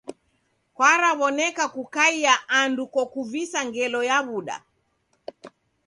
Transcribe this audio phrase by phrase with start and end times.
[0.75, 4.57] Kwaraw'oneka kukaia andu kokuvisa ngelo ya w'uda.